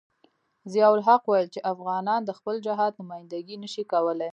ضیاء 0.71 0.91
الحق 0.95 1.23
ویل 1.27 1.47
چې 1.53 1.67
افغانان 1.73 2.21
د 2.25 2.31
خپل 2.37 2.55
جهاد 2.65 2.93
نمايندګي 3.01 3.55
نشي 3.63 3.83
کولای. 3.91 4.29